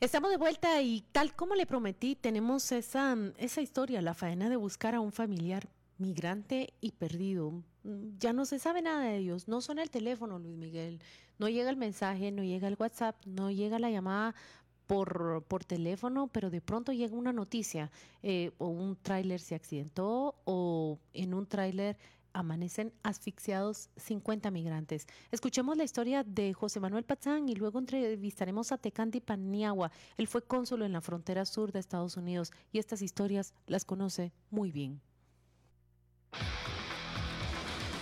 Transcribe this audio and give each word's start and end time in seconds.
Estamos 0.00 0.30
de 0.30 0.36
vuelta 0.36 0.80
y 0.80 1.00
tal 1.10 1.34
como 1.34 1.56
le 1.56 1.66
prometí, 1.66 2.14
tenemos 2.14 2.70
esa, 2.70 3.16
esa 3.36 3.60
historia, 3.60 4.00
la 4.00 4.14
faena 4.14 4.48
de 4.48 4.54
buscar 4.54 4.94
a 4.94 5.00
un 5.00 5.10
familiar 5.10 5.68
migrante 5.98 6.72
y 6.80 6.92
perdido. 6.92 7.64
Ya 8.20 8.32
no 8.32 8.44
se 8.44 8.60
sabe 8.60 8.80
nada 8.80 9.02
de 9.02 9.16
ellos, 9.16 9.48
no 9.48 9.60
suena 9.60 9.82
el 9.82 9.90
teléfono, 9.90 10.38
Luis 10.38 10.56
Miguel, 10.56 11.00
no 11.40 11.48
llega 11.48 11.68
el 11.68 11.76
mensaje, 11.76 12.30
no 12.30 12.44
llega 12.44 12.68
el 12.68 12.76
WhatsApp, 12.78 13.16
no 13.26 13.50
llega 13.50 13.80
la 13.80 13.90
llamada 13.90 14.36
por, 14.86 15.42
por 15.48 15.64
teléfono, 15.64 16.28
pero 16.28 16.48
de 16.48 16.60
pronto 16.60 16.92
llega 16.92 17.16
una 17.16 17.32
noticia, 17.32 17.90
eh, 18.22 18.52
o 18.58 18.68
un 18.68 18.94
tráiler 19.02 19.40
se 19.40 19.56
accidentó, 19.56 20.36
o 20.44 21.00
en 21.12 21.34
un 21.34 21.44
tráiler 21.46 21.96
amanecen 22.38 22.92
asfixiados 23.02 23.90
50 23.96 24.50
migrantes. 24.50 25.06
Escuchemos 25.32 25.76
la 25.76 25.84
historia 25.84 26.22
de 26.22 26.54
José 26.54 26.78
Manuel 26.78 27.04
Pazán 27.04 27.48
y 27.48 27.56
luego 27.56 27.80
entrevistaremos 27.80 28.70
a 28.70 28.78
Tecandi 28.78 29.20
Paniagua. 29.20 29.90
Él 30.16 30.28
fue 30.28 30.42
cónsul 30.42 30.82
en 30.82 30.92
la 30.92 31.00
frontera 31.00 31.44
sur 31.44 31.72
de 31.72 31.80
Estados 31.80 32.16
Unidos 32.16 32.52
y 32.70 32.78
estas 32.78 33.02
historias 33.02 33.54
las 33.66 33.84
conoce 33.84 34.32
muy 34.50 34.70
bien. 34.70 35.00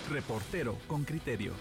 Reportero 0.09 0.77
con 0.87 1.03
criterio. 1.03 1.53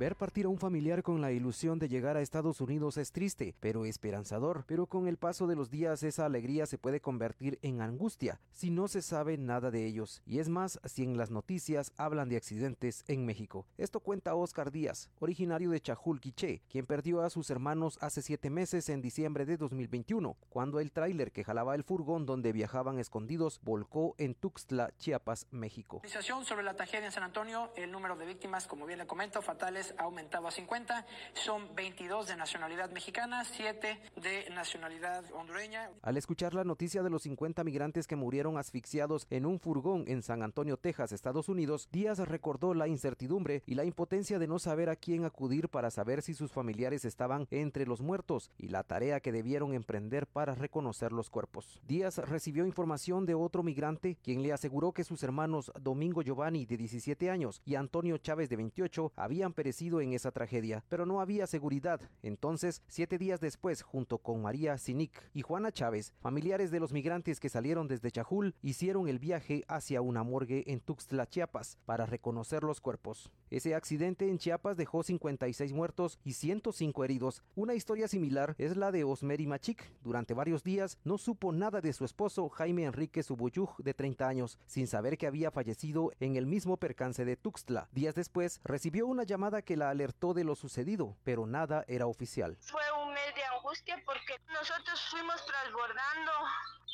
Ver 0.00 0.16
partir 0.16 0.46
a 0.46 0.48
un 0.48 0.56
familiar 0.56 1.02
con 1.02 1.20
la 1.20 1.30
ilusión 1.30 1.78
de 1.78 1.86
llegar 1.86 2.16
a 2.16 2.22
Estados 2.22 2.62
Unidos 2.62 2.96
es 2.96 3.12
triste, 3.12 3.54
pero 3.60 3.84
esperanzador. 3.84 4.64
Pero 4.66 4.86
con 4.86 5.06
el 5.06 5.18
paso 5.18 5.46
de 5.46 5.54
los 5.54 5.68
días 5.68 6.02
esa 6.02 6.24
alegría 6.24 6.64
se 6.64 6.78
puede 6.78 7.02
convertir 7.02 7.58
en 7.60 7.82
angustia 7.82 8.40
si 8.50 8.70
no 8.70 8.88
se 8.88 9.02
sabe 9.02 9.36
nada 9.36 9.70
de 9.70 9.84
ellos. 9.84 10.22
Y 10.24 10.38
es 10.38 10.48
más 10.48 10.80
si 10.86 11.02
en 11.02 11.18
las 11.18 11.30
noticias 11.30 11.92
hablan 11.98 12.30
de 12.30 12.38
accidentes 12.38 13.04
en 13.08 13.26
México. 13.26 13.66
Esto 13.76 14.00
cuenta 14.00 14.34
Oscar 14.34 14.70
Díaz, 14.70 15.10
originario 15.18 15.68
de 15.68 15.82
Chajul-Quiché, 15.82 16.62
quien 16.70 16.86
perdió 16.86 17.20
a 17.20 17.28
sus 17.28 17.50
hermanos 17.50 17.98
hace 18.00 18.22
siete 18.22 18.48
meses 18.48 18.88
en 18.88 19.02
diciembre 19.02 19.44
de 19.44 19.58
2021, 19.58 20.34
cuando 20.48 20.80
el 20.80 20.92
tráiler 20.92 21.30
que 21.30 21.44
jalaba 21.44 21.74
el 21.74 21.84
furgón 21.84 22.24
donde 22.24 22.52
viajaban 22.52 22.98
escondidos 22.98 23.60
volcó 23.62 24.14
en 24.16 24.34
Tuxtla, 24.34 24.92
Chiapas, 24.96 25.46
México. 25.50 26.00
Sobre 26.42 26.62
la 26.62 26.72
tragedia 26.72 27.04
en 27.04 27.12
San 27.12 27.22
Antonio, 27.22 27.70
el 27.76 27.92
número 27.92 28.16
de 28.16 28.24
víctimas, 28.24 28.66
como 28.66 28.86
bien 28.86 28.98
le 28.98 29.06
comento, 29.06 29.42
fatales 29.42 29.89
aumentado 29.98 30.48
a 30.48 30.50
50. 30.50 31.06
Son 31.34 31.74
22 31.74 32.28
de 32.28 32.36
nacionalidad 32.36 32.90
mexicana, 32.90 33.44
7 33.44 34.00
de 34.16 34.50
nacionalidad 34.50 35.24
hondureña. 35.32 35.90
Al 36.02 36.16
escuchar 36.16 36.54
la 36.54 36.64
noticia 36.64 37.02
de 37.02 37.10
los 37.10 37.22
50 37.22 37.64
migrantes 37.64 38.06
que 38.06 38.16
murieron 38.16 38.58
asfixiados 38.58 39.26
en 39.30 39.46
un 39.46 39.60
furgón 39.60 40.04
en 40.06 40.22
San 40.22 40.42
Antonio, 40.42 40.76
Texas, 40.76 41.12
Estados 41.12 41.48
Unidos, 41.48 41.88
Díaz 41.92 42.18
recordó 42.18 42.74
la 42.74 42.88
incertidumbre 42.88 43.62
y 43.66 43.74
la 43.74 43.84
impotencia 43.84 44.38
de 44.38 44.46
no 44.46 44.58
saber 44.58 44.88
a 44.88 44.96
quién 44.96 45.24
acudir 45.24 45.68
para 45.68 45.90
saber 45.90 46.22
si 46.22 46.34
sus 46.34 46.52
familiares 46.52 47.04
estaban 47.04 47.46
entre 47.50 47.86
los 47.86 48.00
muertos 48.00 48.50
y 48.58 48.68
la 48.68 48.84
tarea 48.84 49.20
que 49.20 49.32
debieron 49.32 49.74
emprender 49.74 50.26
para 50.26 50.54
reconocer 50.54 51.12
los 51.12 51.30
cuerpos. 51.30 51.80
Díaz 51.86 52.18
recibió 52.18 52.66
información 52.66 53.26
de 53.26 53.34
otro 53.34 53.62
migrante 53.62 54.16
quien 54.22 54.42
le 54.42 54.52
aseguró 54.52 54.92
que 54.92 55.04
sus 55.04 55.22
hermanos 55.22 55.72
Domingo 55.80 56.22
Giovanni 56.22 56.66
de 56.66 56.76
17 56.76 57.30
años 57.30 57.62
y 57.64 57.74
Antonio 57.74 58.18
Chávez 58.18 58.48
de 58.48 58.56
28 58.56 59.12
habían 59.16 59.52
perecido 59.52 59.79
en 59.80 60.12
esa 60.12 60.30
tragedia, 60.30 60.84
pero 60.90 61.06
no 61.06 61.22
había 61.22 61.46
seguridad. 61.46 62.00
Entonces, 62.22 62.82
siete 62.86 63.16
días 63.16 63.40
después, 63.40 63.80
junto 63.80 64.18
con 64.18 64.42
María 64.42 64.76
Sinic 64.76 65.30
y 65.32 65.40
Juana 65.40 65.72
Chávez, 65.72 66.12
familiares 66.20 66.70
de 66.70 66.80
los 66.80 66.92
migrantes 66.92 67.40
que 67.40 67.48
salieron 67.48 67.88
desde 67.88 68.10
Chajul, 68.10 68.54
hicieron 68.60 69.08
el 69.08 69.18
viaje 69.18 69.64
hacia 69.68 70.02
una 70.02 70.22
morgue 70.22 70.64
en 70.66 70.80
Tuxtla, 70.80 71.26
Chiapas, 71.26 71.78
para 71.86 72.04
reconocer 72.04 72.62
los 72.62 72.82
cuerpos. 72.82 73.32
Ese 73.48 73.74
accidente 73.74 74.28
en 74.28 74.36
Chiapas 74.36 74.76
dejó 74.76 75.02
56 75.02 75.72
muertos 75.72 76.18
y 76.24 76.34
105 76.34 77.02
heridos. 77.02 77.42
Una 77.54 77.74
historia 77.74 78.06
similar 78.06 78.54
es 78.58 78.76
la 78.76 78.92
de 78.92 79.04
Osmeri 79.04 79.46
Machik. 79.46 79.82
Durante 80.02 80.34
varios 80.34 80.62
días 80.62 80.98
no 81.04 81.16
supo 81.16 81.52
nada 81.52 81.80
de 81.80 81.94
su 81.94 82.04
esposo 82.04 82.50
Jaime 82.50 82.84
Enrique 82.84 83.22
Subuyuj, 83.22 83.78
de 83.78 83.94
30 83.94 84.28
años, 84.28 84.58
sin 84.66 84.86
saber 84.86 85.16
que 85.16 85.26
había 85.26 85.50
fallecido 85.50 86.12
en 86.20 86.36
el 86.36 86.46
mismo 86.46 86.76
percance 86.76 87.24
de 87.24 87.36
Tuxtla. 87.36 87.88
Días 87.92 88.14
después 88.14 88.60
recibió 88.62 89.06
una 89.06 89.24
llamada 89.24 89.62
que 89.62 89.69
la 89.76 89.90
alertó 89.90 90.34
de 90.34 90.44
lo 90.44 90.54
sucedido, 90.54 91.16
pero 91.24 91.46
nada 91.46 91.84
era 91.88 92.06
oficial. 92.06 92.56
Fue 92.60 92.82
un 93.02 93.12
mes 93.12 93.34
de 93.34 93.44
angustia 93.44 94.02
porque 94.04 94.38
nosotros 94.52 95.00
fuimos 95.10 95.44
transbordando 95.44 96.32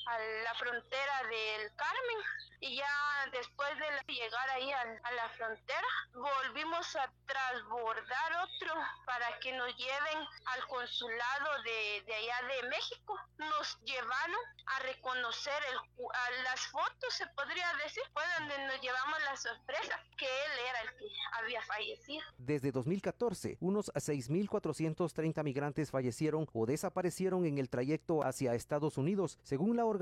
a 0.06 0.18
la 0.44 0.54
frontera 0.54 1.22
del 1.28 1.74
Carmen 1.74 2.18
y 2.60 2.76
ya 2.76 3.28
después 3.32 3.70
de 3.78 4.14
llegar 4.14 4.50
ahí 4.50 4.70
a, 4.72 4.84
la 5.12 5.28
frontera 5.30 5.88
volvimos 6.14 6.96
a 6.96 7.10
transbordar 7.26 8.32
otro 8.44 8.74
para 9.04 9.38
que 9.40 9.52
nos 9.52 9.76
lleven 9.76 10.18
al 10.46 10.66
consulado 10.68 11.62
de, 11.64 12.14
allá 12.14 12.48
de 12.48 12.68
México. 12.68 13.18
Nos 13.38 13.78
llevaron 13.84 14.40
a 14.66 14.78
reconocer 14.80 15.60
el, 15.70 16.44
las 16.44 16.66
fotos, 16.68 17.14
se 17.14 17.26
podría 17.28 17.66
decir, 17.84 18.02
fue 18.12 18.22
donde 18.38 18.66
nos 18.66 18.80
llevamos 18.80 19.18
la 19.24 19.36
sorpresa 19.36 20.00
que 20.16 20.26
él 20.26 20.52
era 20.70 20.80
el 20.82 20.96
que 20.96 21.06
había 21.32 21.62
fallecido. 21.62 22.24
Desde 22.38 22.72
2014, 22.72 23.58
unos 23.60 23.92
6.430 23.92 25.42
migrantes 25.44 25.90
fallecieron 25.90 26.46
o 26.52 26.66
desaparecieron 26.66 27.44
en 27.44 27.58
el 27.58 27.68
trayecto 27.68 28.22
hacia 28.22 28.54
Estados 28.54 28.98
Unidos, 28.98 29.38
según 29.42 29.76
la 29.76 29.84
Organización 29.84 29.95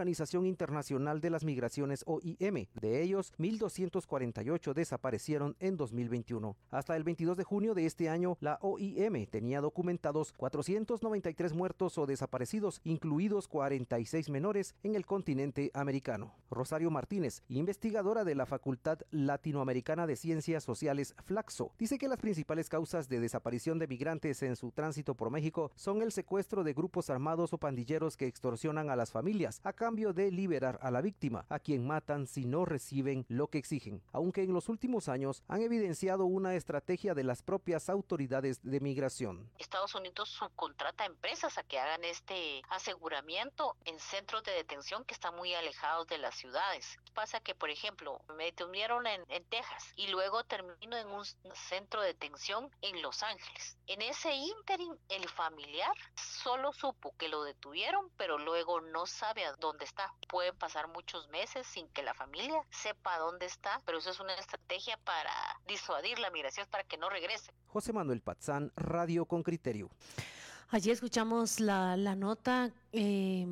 Internacional 0.47 1.21
de 1.21 1.31
las 1.31 1.44
Migraciones 1.44 2.05
OIM. 2.06 2.66
De 2.81 3.03
ellos, 3.03 3.32
1.248 3.38 4.75
desaparecieron 4.75 5.56
en 5.60 5.77
2021. 5.77 6.56
Hasta 6.71 6.97
el 6.97 7.05
22 7.05 7.37
de 7.37 7.44
junio 7.44 7.75
de 7.75 7.87
este 7.87 8.09
año, 8.09 8.37
la 8.41 8.59
OIM 8.60 9.27
tenía 9.27 9.60
documentados 9.60 10.33
493 10.33 11.53
muertos 11.53 11.99
o 11.99 12.06
desaparecidos, 12.06 12.81
incluidos 12.84 13.49
46 13.49 14.31
menores 14.31 14.75
en 14.83 14.94
el 14.94 15.06
continente 15.06 15.71
americano. 15.75 16.34
Rosario 16.50 16.91
Martínez, 16.91 17.43
investigadora 17.49 18.25
de 18.25 18.34
la 18.34 18.47
Facultad 18.47 19.00
Latinoamericana 19.10 20.06
de 20.06 20.16
Ciencias 20.16 20.65
Sociales 20.65 21.15
Flaxo, 21.25 21.72
dice 21.78 21.99
que 21.99 22.09
las 22.09 22.19
principales 22.19 22.69
causas 22.69 23.09
de 23.09 23.21
desaparición 23.21 23.78
de 23.78 23.87
migrantes 23.87 24.43
en 24.43 24.56
su 24.56 24.72
tránsito 24.72 25.15
por 25.15 25.31
México 25.31 25.71
son 25.75 26.03
el 26.03 26.12
secuestro 26.12 26.65
de 26.65 26.72
grupos 26.72 27.10
armados 27.10 27.53
o 27.53 27.59
pandilleros 27.59 28.16
que 28.16 28.27
extorsionan 28.27 28.91
a 28.91 28.97
las 28.97 29.12
familias 29.12 29.60
a 29.65 29.72
cambio 29.84 30.15
de 30.15 30.33
liberar 30.33 30.78
a 30.81 30.91
la 30.91 31.03
víctima, 31.03 31.45
a 31.50 31.59
quien 31.59 31.87
matan 31.87 32.27
si 32.27 32.47
no 32.47 32.65
reciben 32.65 33.27
lo 33.28 33.49
que 33.49 33.59
exigen, 33.59 34.03
aunque 34.12 34.43
en 34.43 34.55
los 34.55 34.71
últimos 34.71 35.11
años 35.11 35.43
han 35.47 35.61
evidenciado 35.61 36.25
una 36.25 36.55
estrategia 36.55 37.12
de 37.12 37.22
las 37.22 37.43
propias 37.43 37.91
autoridades 37.91 38.62
de 38.62 38.81
migración. 38.81 39.50
Estados 39.59 39.95
Unidos 39.95 40.31
subcontrata 40.31 41.05
empresas 41.05 41.59
a 41.59 41.65
que 41.65 41.78
hagan 41.78 42.03
este 42.03 42.62
aseguramiento 42.71 43.77
en 43.84 44.00
centros 44.00 44.43
de 44.45 44.53
detención 44.53 45.05
que 45.05 45.12
están 45.12 45.37
muy 45.37 45.53
alejados 45.53 46.06
de 46.06 46.16
las 46.16 46.34
ciudades. 46.34 46.97
Pasa 47.12 47.41
que, 47.41 47.55
por 47.55 47.69
ejemplo, 47.69 48.22
me 48.39 48.45
detuvieron 48.45 49.06
en, 49.06 49.21
en 49.28 49.45
Texas 49.45 49.93
y 49.97 50.06
luego 50.06 50.45
termino 50.45 50.97
en 50.97 51.09
un 51.09 51.27
centro 51.69 52.01
de 52.01 52.06
detención 52.06 52.71
en 52.81 53.03
Los 53.03 53.22
Ángeles. 53.22 53.77
En 53.87 54.01
ese 54.01 54.33
ínterin, 54.34 54.99
el 55.11 55.28
familiar 55.28 55.95
solo 56.15 56.72
supo 56.72 57.15
que 57.19 57.28
lo 57.28 57.45
detuvieron, 57.45 58.09
pero 58.16 58.39
luego 58.39 58.81
no 58.81 59.05
sabe 59.05 59.45
a 59.45 59.53
dónde 59.56 59.73
está. 59.82 60.14
Pueden 60.28 60.54
pasar 60.56 60.86
muchos 60.88 61.28
meses 61.30 61.66
sin 61.66 61.88
que 61.88 62.02
la 62.02 62.14
familia 62.14 62.64
sepa 62.70 63.18
dónde 63.18 63.46
está, 63.46 63.80
pero 63.84 63.98
eso 63.98 64.10
es 64.10 64.21
una 64.21 64.34
estrategia 64.34 64.97
para 64.98 65.32
disuadir 65.66 66.18
la 66.18 66.30
migración 66.30 66.66
para 66.71 66.84
que 66.84 66.97
no 66.97 67.09
regrese. 67.09 67.53
José 67.66 67.92
Manuel 67.92 68.21
Patzán, 68.21 68.71
Radio 68.76 69.24
con 69.24 69.42
Criterio. 69.42 69.91
Allí 70.68 70.91
escuchamos 70.91 71.59
la, 71.59 71.97
la 71.97 72.15
nota. 72.15 72.71
Eh, 72.92 73.47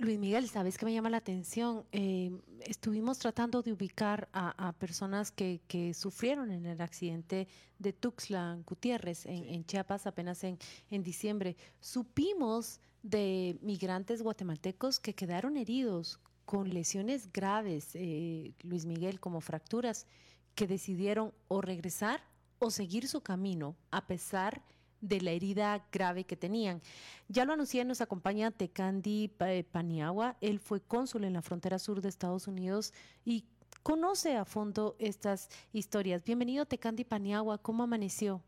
Luis 0.00 0.18
Miguel, 0.18 0.48
¿sabes 0.48 0.78
qué 0.78 0.86
me 0.86 0.94
llama 0.94 1.10
la 1.10 1.18
atención? 1.18 1.84
Eh, 1.92 2.32
estuvimos 2.60 3.18
tratando 3.18 3.60
de 3.60 3.74
ubicar 3.74 4.30
a, 4.32 4.72
personas 4.72 5.30
que, 5.30 5.60
sufrieron 5.94 6.50
en 6.50 6.64
el 6.64 6.80
accidente 6.80 7.46
de 7.78 7.92
Tuxtla 7.92 8.58
Gutiérrez 8.64 9.26
en, 9.26 9.62
Chiapas 9.66 10.06
apenas 10.06 10.42
en, 10.42 10.58
en, 10.90 11.02
diciembre. 11.02 11.54
Supimos 11.80 12.80
de 13.02 13.58
migrantes 13.62 14.22
guatemaltecos 14.22 15.00
que 15.00 15.14
quedaron 15.14 15.56
heridos 15.56 16.20
con 16.44 16.68
lesiones 16.70 17.32
graves, 17.32 17.90
eh, 17.94 18.54
Luis 18.62 18.84
Miguel, 18.84 19.20
como 19.20 19.40
fracturas, 19.40 20.06
que 20.54 20.66
decidieron 20.66 21.32
o 21.48 21.60
regresar 21.60 22.22
o 22.58 22.70
seguir 22.70 23.08
su 23.08 23.20
camino 23.20 23.76
a 23.90 24.06
pesar 24.06 24.62
de 25.00 25.20
la 25.20 25.30
herida 25.30 25.86
grave 25.92 26.24
que 26.24 26.36
tenían. 26.36 26.82
Ya 27.28 27.44
lo 27.44 27.52
anuncié, 27.52 27.84
nos 27.84 28.00
acompaña 28.00 28.50
Tecandi 28.50 29.32
eh, 29.40 29.64
Paniagua, 29.64 30.36
él 30.40 30.58
fue 30.58 30.80
cónsul 30.80 31.24
en 31.24 31.32
la 31.34 31.42
frontera 31.42 31.78
sur 31.78 32.00
de 32.00 32.08
Estados 32.08 32.46
Unidos 32.46 32.92
y 33.24 33.44
conoce 33.82 34.36
a 34.36 34.44
fondo 34.44 34.96
estas 34.98 35.48
historias. 35.72 36.24
Bienvenido 36.24 36.66
Tecandi 36.66 37.04
Paniagua, 37.04 37.58
¿cómo 37.58 37.84
amaneció? 37.84 38.42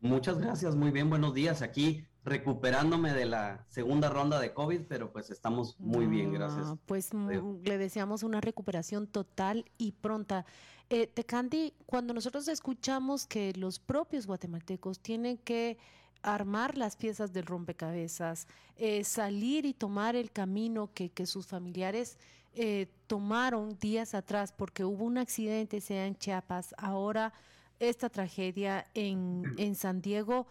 Muchas 0.00 0.38
gracias, 0.38 0.76
muy 0.76 0.92
bien, 0.92 1.10
buenos 1.10 1.34
días. 1.34 1.62
Aquí 1.62 2.04
recuperándome 2.24 3.12
de 3.12 3.24
la 3.24 3.64
segunda 3.68 4.08
ronda 4.08 4.38
de 4.40 4.52
COVID, 4.52 4.82
pero 4.88 5.12
pues 5.12 5.30
estamos 5.30 5.78
muy 5.78 6.06
bien, 6.06 6.32
gracias. 6.32 6.74
Pues 6.86 7.10
le 7.14 7.78
deseamos 7.78 8.22
una 8.22 8.40
recuperación 8.40 9.06
total 9.06 9.64
y 9.78 9.92
pronta. 9.92 10.44
Eh, 10.90 11.06
Tecandi, 11.06 11.74
cuando 11.86 12.14
nosotros 12.14 12.48
escuchamos 12.48 13.26
que 13.26 13.52
los 13.54 13.78
propios 13.78 14.26
guatemaltecos 14.26 15.00
tienen 15.00 15.38
que 15.38 15.78
armar 16.22 16.76
las 16.76 16.96
piezas 16.96 17.32
del 17.32 17.46
rompecabezas, 17.46 18.48
eh, 18.76 19.04
salir 19.04 19.66
y 19.66 19.74
tomar 19.74 20.16
el 20.16 20.30
camino 20.30 20.90
que, 20.92 21.10
sus 21.26 21.46
familiares 21.46 22.18
eh, 22.54 22.88
tomaron 23.06 23.78
días 23.78 24.14
atrás 24.14 24.52
porque 24.52 24.84
hubo 24.84 25.04
un 25.04 25.18
accidente, 25.18 25.80
sea 25.80 26.06
en 26.06 26.16
Chiapas, 26.16 26.74
ahora 26.78 27.32
esta 27.78 28.08
tragedia 28.08 28.86
en, 28.94 29.44
en 29.58 29.74
San 29.74 30.00
Diego, 30.00 30.46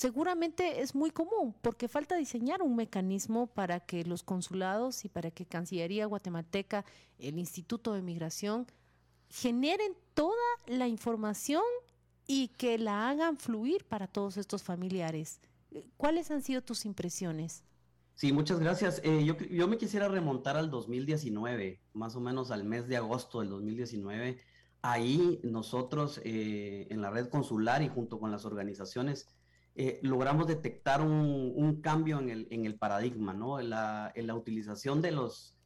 seguramente 0.00 0.80
es 0.80 0.94
muy 0.94 1.10
común 1.10 1.54
porque 1.60 1.86
falta 1.86 2.16
diseñar 2.16 2.62
un 2.62 2.74
mecanismo 2.74 3.48
para 3.48 3.80
que 3.80 4.02
los 4.02 4.22
consulados 4.22 5.04
y 5.04 5.10
para 5.10 5.30
que 5.30 5.44
Cancillería 5.44 6.06
guatemalteca, 6.06 6.86
el 7.18 7.38
Instituto 7.38 7.92
de 7.92 8.00
Migración, 8.00 8.66
generen 9.28 9.92
toda 10.14 10.38
la 10.66 10.88
información 10.88 11.62
y 12.26 12.48
que 12.48 12.78
la 12.78 13.10
hagan 13.10 13.36
fluir 13.36 13.84
para 13.84 14.06
todos 14.06 14.38
estos 14.38 14.62
familiares. 14.62 15.38
¿Cuáles 15.98 16.30
han 16.30 16.40
sido 16.40 16.62
tus 16.62 16.86
impresiones? 16.86 17.62
Sí, 18.14 18.32
muchas 18.32 18.58
gracias. 18.58 19.02
Eh, 19.04 19.22
yo, 19.26 19.36
yo, 19.36 19.68
me 19.68 19.76
quisiera 19.76 20.08
remontar 20.08 20.56
al 20.56 20.70
2019, 20.70 21.78
más 21.92 22.16
o 22.16 22.20
menos 22.20 22.50
al 22.50 22.64
mes 22.64 22.88
de 22.88 22.96
agosto 22.96 23.40
del 23.40 23.50
2019. 23.50 24.38
Ahí 24.80 25.40
nosotros 25.42 26.22
eh, 26.24 26.86
en 26.88 27.02
la 27.02 27.10
red 27.10 27.28
consular 27.28 27.82
y 27.82 27.88
junto 27.88 28.18
con 28.18 28.30
las 28.30 28.46
organizaciones 28.46 29.26
eh, 29.82 29.98
logramos 30.02 30.46
detectar 30.46 31.00
un, 31.00 31.80
cambio 31.80 32.18
en 32.18 32.28
el, 32.66 32.74
paradigma, 32.74 33.32
¿no? 33.32 33.58
En 33.58 33.70
la, 33.70 34.34
utilización 34.34 35.00
de 35.00 35.10
los, 35.10 35.56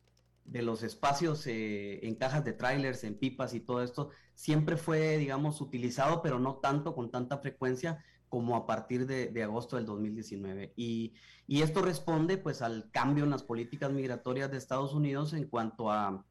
espacios 0.84 1.48
en 1.48 2.14
cajas 2.14 2.44
de 2.44 2.52
trailers, 2.52 3.02
en 3.02 3.18
pipas 3.18 3.54
y 3.54 3.60
todo 3.60 3.82
esto, 3.82 4.10
siempre 4.36 4.76
fue, 4.76 5.18
digamos, 5.18 5.60
utilizado, 5.60 6.22
pero 6.22 6.38
no 6.38 6.58
tanto 6.58 6.94
con 6.94 7.10
tanta 7.10 7.38
frecuencia 7.38 8.04
como 8.28 8.54
a 8.54 8.66
partir 8.66 9.04
de, 9.04 9.42
agosto 9.42 9.74
del 9.74 9.84
2019. 9.84 10.74
Y, 10.76 11.14
esto 11.48 11.82
responde 11.82 12.38
pues 12.38 12.62
al 12.62 12.92
cambio 12.92 13.24
en 13.24 13.30
las 13.30 13.42
políticas 13.42 13.90
migratorias 13.90 14.48
de 14.48 14.58
Estados 14.58 14.94
Unidos 14.94 15.32
en 15.32 15.48
cuanto 15.48 15.90
a 15.90 16.24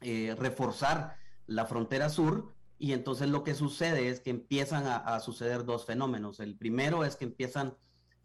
eh, 0.00 0.34
reforzar 0.36 1.14
la 1.46 1.66
frontera 1.66 2.08
sur. 2.08 2.52
Y 2.82 2.94
entonces 2.94 3.28
lo 3.28 3.44
que 3.44 3.54
sucede 3.54 4.08
es 4.08 4.18
que 4.18 4.30
empiezan 4.30 4.88
a, 4.88 5.20
suceder 5.20 5.64
dos 5.64 5.86
fenómenos. 5.86 6.40
El 6.40 6.56
primero 6.56 7.04
es 7.04 7.14
que 7.14 7.24
empiezan 7.24 7.76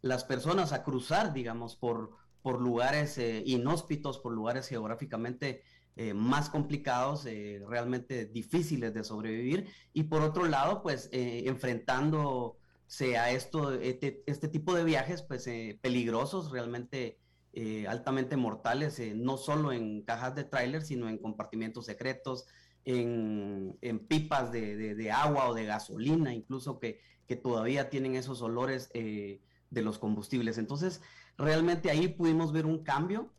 las 0.02 0.24
personas 0.24 0.72
a 0.72 0.82
cruzar, 0.82 1.32
digamos, 1.32 1.76
por, 1.76 2.16
por 2.42 2.60
lugares 2.60 3.18
eh, 3.18 3.44
inhóspitos, 3.46 4.18
por 4.18 4.32
lugares 4.32 4.66
geográficamente 4.66 5.62
eh, 5.94 6.12
más 6.12 6.50
complicados, 6.50 7.24
eh, 7.26 7.62
realmente 7.68 8.26
difíciles 8.26 8.92
de 8.92 9.04
sobrevivir, 9.04 9.68
y 9.92 10.02
por 10.04 10.22
otro 10.22 10.46
lado, 10.46 10.82
pues 10.82 11.08
eh, 11.12 11.44
enfrentándose 11.46 13.16
a 13.16 13.30
esto, 13.30 13.72
este, 13.74 14.24
este, 14.26 14.48
tipo 14.48 14.74
de 14.74 14.82
viajes, 14.82 15.22
pues 15.22 15.48
peligrosos, 15.80 16.50
realmente 16.50 17.20
altamente 17.88 18.36
mortales, 18.36 19.00
no 19.16 19.36
solo 19.36 19.72
en 19.72 20.02
cajas 20.02 20.34
de 20.36 20.44
tráiler, 20.44 20.82
sino 20.82 21.08
en 21.08 21.18
compartimientos 21.18 21.86
secretos, 21.86 22.46
en, 22.94 24.06
pipas 24.08 24.52
de, 24.52 25.10
agua 25.12 25.48
o 25.48 25.54
de 25.54 25.64
gasolina, 25.64 26.34
incluso 26.34 26.78
que, 26.78 27.00
que 27.26 27.36
todavía 27.36 27.90
tienen 27.90 28.14
esos 28.14 28.42
olores 28.42 28.90
de 28.92 29.82
los 29.82 29.98
combustibles. 29.98 30.58
Entonces, 30.58 31.02
realmente 31.36 31.90
ahí 31.90 32.08
pudimos 32.08 32.52
ver 32.52 32.66
un 32.66 32.82
cambio 32.82 33.30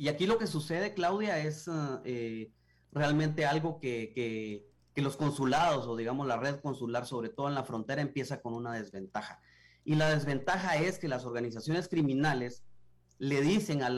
y 0.00 0.08
aquí 0.08 0.26
lo 0.26 0.38
que 0.38 0.46
sucede, 0.46 0.94
Claudia, 0.94 1.40
es 1.40 1.68
eh, 2.06 2.50
realmente 2.90 3.44
algo 3.44 3.78
que, 3.78 4.66
los 4.94 5.18
consulados 5.18 5.86
o 5.86 5.94
digamos 5.94 6.26
la 6.26 6.38
red 6.38 6.60
consular, 6.60 7.04
sobre 7.04 7.28
todo 7.28 7.48
en 7.48 7.54
la 7.54 7.64
frontera, 7.64 8.00
empieza 8.00 8.40
con 8.40 8.54
una 8.54 8.72
desventaja. 8.72 9.42
Y 9.84 9.96
la 9.96 10.08
desventaja 10.08 10.76
es 10.76 10.98
que 10.98 11.06
las 11.06 11.26
organizaciones 11.26 11.86
criminales 11.86 12.64
le 13.18 13.42
dicen 13.42 13.82
a, 13.82 13.90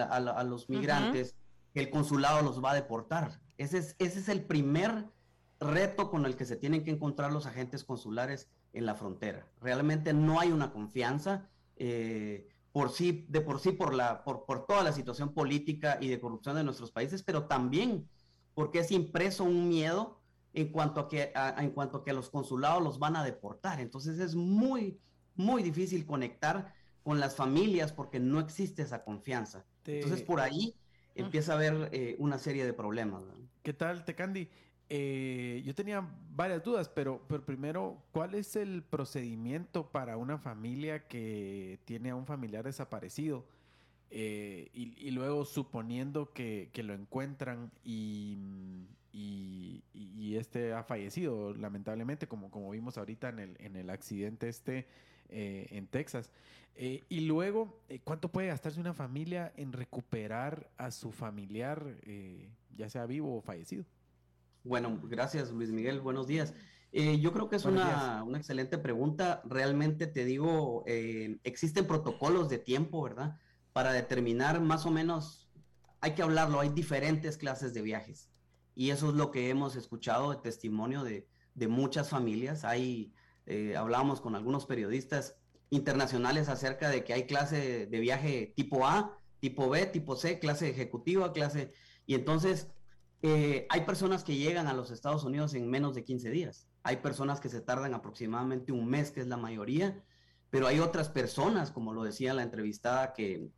los 0.42 0.68
migrantes 0.68 1.36
que 1.72 1.78
el 1.78 1.90
consulado 1.90 2.42
los 2.42 2.60
va 2.60 2.72
a 2.72 2.74
deportar. 2.74 3.40
Ese 3.62 3.78
es, 3.78 3.96
ese 3.98 4.18
es 4.18 4.28
el 4.28 4.44
primer 4.44 5.06
reto 5.60 6.10
con 6.10 6.26
el 6.26 6.36
que 6.36 6.44
se 6.44 6.56
tienen 6.56 6.82
que 6.82 6.90
encontrar 6.90 7.32
los 7.32 7.46
agentes 7.46 7.84
consulares 7.84 8.48
en 8.72 8.86
la 8.86 8.96
frontera. 8.96 9.46
Realmente 9.60 10.12
no 10.12 10.40
hay 10.40 10.50
una 10.50 10.72
confianza. 10.72 11.48
Eh, 11.76 12.48
por 12.72 12.90
sí, 12.90 13.26
de 13.28 13.40
por 13.42 13.60
sí 13.60 13.72
por, 13.72 13.94
la, 13.94 14.24
por, 14.24 14.46
por 14.46 14.66
toda 14.66 14.82
la 14.82 14.92
situación 14.92 15.34
política 15.34 15.98
y 16.00 16.08
de 16.08 16.18
corrupción 16.18 16.56
de 16.56 16.64
nuestros 16.64 16.90
países, 16.90 17.22
pero 17.22 17.44
también 17.44 18.08
porque 18.54 18.80
es 18.80 18.90
impreso 18.90 19.44
un 19.44 19.68
miedo 19.68 20.20
en 20.54 20.72
cuanto 20.72 21.00
a 21.00 21.08
que, 21.08 21.32
en 21.58 21.70
cuanto 21.70 21.98
a 21.98 22.04
que 22.04 22.12
los 22.12 22.30
consulados 22.30 22.82
los 22.82 22.98
van 22.98 23.14
a 23.16 23.24
deportar. 23.24 23.78
Entonces 23.80 24.18
es 24.18 24.34
muy, 24.34 24.98
muy 25.34 25.62
difícil 25.62 26.04
conectar 26.06 26.74
con 27.02 27.20
las 27.20 27.36
familias 27.36 27.92
porque 27.92 28.18
no 28.18 28.40
existe 28.40 28.82
esa 28.82 29.04
confianza. 29.04 29.64
Entonces 29.84 30.22
por 30.22 30.40
ahí 30.40 30.74
empieza 31.14 31.52
a 31.52 31.56
haber 31.56 31.90
eh, 31.92 32.16
una 32.18 32.38
serie 32.38 32.64
de 32.64 32.72
problemas. 32.72 33.22
¿Qué 33.62 33.72
tal, 33.72 34.04
Tecandi? 34.04 34.48
Eh, 34.88 35.62
yo 35.64 35.72
tenía 35.72 36.04
varias 36.34 36.64
dudas, 36.64 36.88
pero, 36.88 37.22
pero 37.28 37.44
primero, 37.44 38.02
¿cuál 38.10 38.34
es 38.34 38.56
el 38.56 38.82
procedimiento 38.82 39.88
para 39.90 40.16
una 40.16 40.36
familia 40.36 41.06
que 41.06 41.78
tiene 41.84 42.10
a 42.10 42.16
un 42.16 42.26
familiar 42.26 42.64
desaparecido? 42.64 43.46
Eh, 44.10 44.68
y, 44.74 45.10
luego 45.12 45.44
suponiendo 45.44 46.32
que, 46.32 46.70
lo 46.82 46.92
encuentran 46.92 47.70
y, 47.84 48.36
y, 49.12 50.34
este 50.36 50.72
ha 50.72 50.82
fallecido, 50.82 51.54
lamentablemente, 51.54 52.26
como, 52.26 52.50
como 52.50 52.70
vimos 52.70 52.98
ahorita 52.98 53.28
en 53.28 53.38
el, 53.38 53.56
en 53.60 53.76
el 53.76 53.90
accidente 53.90 54.48
este 54.48 54.88
eh, 55.28 55.68
en 55.70 55.86
Texas. 55.86 56.30
y 56.76 57.20
luego, 57.20 57.80
¿cuánto 58.02 58.28
puede 58.28 58.48
gastarse 58.48 58.80
una 58.80 58.92
familia 58.92 59.52
en 59.56 59.72
recuperar 59.72 60.68
a 60.76 60.90
su 60.90 61.12
familiar, 61.12 61.96
ya 62.76 62.88
sea 62.88 63.06
vivo 63.06 63.36
o 63.36 63.42
fallecido? 63.42 63.84
Bueno, 64.64 65.00
gracias 65.04 65.50
Luis 65.50 65.70
Miguel, 65.70 66.00
buenos 66.00 66.26
días. 66.26 66.54
Eh, 66.92 67.20
yo 67.20 67.32
creo 67.32 67.48
que 67.48 67.56
es 67.56 67.64
una, 67.64 68.24
excelente 68.36 68.76
pregunta. 68.76 69.42
Realmente 69.46 70.06
te 70.06 70.26
digo, 70.26 70.84
eh, 70.86 71.38
existen 71.42 71.86
protocolos 71.86 72.50
de 72.50 72.58
tiempo, 72.58 73.02
¿verdad? 73.02 73.38
Para 73.72 73.92
determinar 73.92 74.60
más 74.60 74.84
o 74.84 74.90
menos, 74.90 75.50
hay 76.00 76.12
que 76.12 76.22
hablarlo, 76.22 76.60
hay 76.60 76.68
diferentes 76.68 77.38
clases 77.38 77.72
de 77.72 77.80
viajes. 77.80 78.30
Y 78.74 78.90
eso 78.90 79.08
es 79.08 79.14
lo 79.14 79.30
que 79.30 79.48
hemos 79.48 79.74
escuchado 79.74 80.30
de 80.32 80.36
testimonio 80.36 81.02
de, 81.02 81.26
muchas 81.68 82.10
familias. 82.10 82.64
Hay, 82.64 83.14
eh, 83.46 83.74
hablamos 83.76 84.20
con 84.20 84.34
algunos 84.34 84.66
periodistas 84.66 85.36
internacionales 85.70 86.48
acerca 86.48 86.90
de 86.90 87.04
que 87.04 87.14
hay 87.14 87.26
clase 87.26 87.86
de 87.86 88.00
viaje 88.00 88.52
tipo 88.54 88.86
A, 88.86 89.18
tipo 89.40 89.70
B, 89.70 89.86
tipo 89.86 90.14
C, 90.14 90.38
clase 90.38 90.68
ejecutiva, 90.68 91.32
clase... 91.32 91.72
Y 92.06 92.14
entonces 92.14 92.68
eh, 93.22 93.66
hay 93.70 93.82
personas 93.82 94.24
que 94.24 94.36
llegan 94.36 94.66
a 94.66 94.74
los 94.74 94.90
Estados 94.90 95.24
Unidos 95.24 95.54
en 95.54 95.70
menos 95.70 95.94
de 95.94 96.04
15 96.04 96.30
días. 96.30 96.68
Hay 96.82 96.96
personas 96.96 97.40
que 97.40 97.48
se 97.48 97.60
tardan 97.60 97.94
aproximadamente 97.94 98.72
un 98.72 98.88
mes, 98.88 99.12
que 99.12 99.20
es 99.20 99.28
la 99.28 99.36
mayoría, 99.36 100.02
pero 100.50 100.66
hay 100.66 100.80
otras 100.80 101.08
personas, 101.08 101.70
como 101.70 101.92
lo 101.92 102.02
decía 102.02 102.34
la 102.34 102.42
entrevistada, 102.42 103.12
que, 103.12 103.48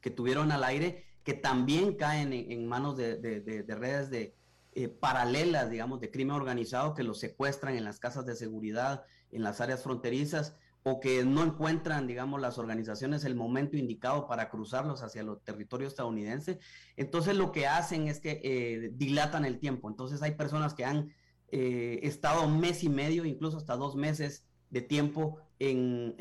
que 0.00 0.10
tuvieron 0.10 0.50
al 0.50 0.64
aire, 0.64 1.04
que 1.22 1.34
también 1.34 1.94
caen 1.94 2.32
en, 2.32 2.66
manos 2.66 2.96
de, 2.96 3.64
redes 3.68 4.10
de, 4.10 4.34
eh, 4.72 4.88
paralelas, 4.88 5.70
digamos, 5.70 6.00
de 6.00 6.10
crimen 6.10 6.36
organizado, 6.36 6.94
que 6.94 7.04
los 7.04 7.20
secuestran 7.20 7.76
en 7.76 7.84
las 7.84 8.00
casas 8.00 8.26
de 8.26 8.34
seguridad, 8.34 9.04
en 9.30 9.42
las 9.42 9.60
áreas 9.60 9.82
fronterizas, 9.82 10.56
o 10.82 11.00
que 11.00 11.24
no 11.24 11.42
encuentran, 11.42 12.06
digamos, 12.06 12.40
las 12.40 12.58
organizaciones 12.58 13.24
el 13.24 13.34
momento 13.34 13.76
indicado 13.76 14.26
para 14.26 14.48
cruzarlos 14.48 15.02
hacia 15.02 15.22
el 15.22 15.36
territorio 15.44 15.88
estadounidense. 15.88 16.58
Entonces 16.96 17.36
lo 17.36 17.52
que 17.52 17.66
hacen 17.66 18.08
es 18.08 18.20
que 18.20 18.40
eh, 18.42 18.90
dilatan 18.94 19.44
el 19.44 19.58
tiempo. 19.58 19.88
Entonces 19.88 20.22
hay 20.22 20.32
personas 20.32 20.74
que 20.74 20.84
han 20.84 21.12
eh, 21.50 22.00
estado 22.02 22.46
un 22.46 22.60
mes 22.60 22.84
y 22.84 22.88
medio, 22.88 23.24
incluso 23.24 23.56
hasta 23.56 23.76
dos 23.76 23.96
meses 23.96 24.46
de 24.70 24.82
tiempo 24.82 25.38
en, 25.58 26.14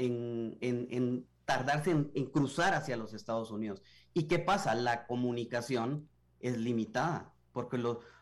tardarse 1.45 1.91
en, 1.91 2.25
cruzar 2.31 2.73
hacia 2.73 2.97
los 2.97 3.13
Estados 3.13 3.51
Unidos. 3.51 3.81
¿Y 4.13 4.23
qué 4.23 4.39
pasa? 4.39 4.73
La 4.75 5.05
comunicación 5.05 6.09
es 6.39 6.57
limitada, 6.57 7.33
porque 7.51 7.81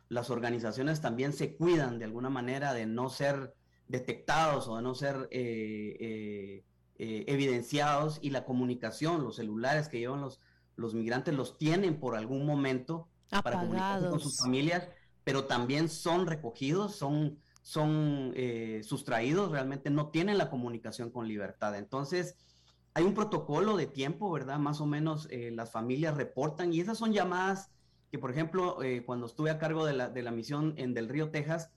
las 0.09 0.29
organizaciones 0.29 1.01
también 1.01 1.33
se 1.33 1.55
cuidan 1.55 1.99
de 1.99 2.05
alguna 2.05 2.29
manera 2.29 2.73
de 2.73 2.85
no 2.85 3.09
ser 3.09 3.53
detectados 3.87 4.67
o 4.67 4.75
de 4.77 4.81
no 4.81 4.95
ser 4.95 5.27
eh, 5.31 5.97
eh, 5.99 6.63
eh, 6.97 7.23
evidenciados 7.27 8.19
y 8.21 8.29
la 8.31 8.45
comunicación, 8.45 9.23
los 9.23 9.35
celulares 9.35 9.89
que 9.89 9.99
llevan 9.99 10.21
los, 10.21 10.39
los 10.75 10.93
migrantes 10.93 11.33
los 11.33 11.57
tienen 11.57 11.99
por 11.99 12.15
algún 12.15 12.45
momento 12.45 13.07
para 13.29 13.59
comunicarse 13.59 14.09
con 14.09 14.19
sus 14.19 14.39
familias, 14.39 14.87
pero 15.23 15.45
también 15.45 15.89
son 15.89 16.27
recogidos, 16.27 16.95
son, 16.95 17.37
son 17.63 18.33
sustraídos, 18.83 19.51
realmente 19.51 19.89
no 19.89 20.09
tienen 20.09 20.37
la 20.37 20.49
comunicación 20.49 21.09
con 21.09 21.27
libertad. 21.27 21.75
Entonces, 21.75 22.35
hay 22.93 23.03
un 23.03 23.13
protocolo 23.13 23.75
de 23.75 23.87
tiempo, 23.87 24.31
¿verdad? 24.31 24.59
Más 24.59 24.79
o 24.79 24.85
menos 24.85 25.27
las 25.31 25.71
familias 25.71 26.15
reportan 26.15 26.71
y 26.71 26.79
esas 26.79 26.97
son 26.97 27.13
llamadas 27.13 27.71
que, 28.11 28.19
por 28.19 28.31
ejemplo, 28.31 28.77
cuando 29.05 29.25
estuve 29.25 29.49
a 29.49 29.57
cargo 29.57 29.85
de 29.85 29.93
la, 29.93 30.09
de 30.09 30.21
la 30.21 30.31
misión 30.31 30.75
en 30.77 30.93
Del 30.93 31.09
Río, 31.09 31.31
Texas, 31.31 31.71